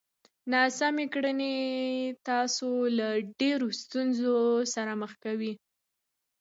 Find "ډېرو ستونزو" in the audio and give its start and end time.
3.39-4.35